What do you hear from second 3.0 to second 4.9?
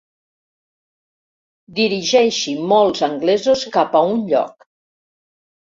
anglesos cap a un lloc.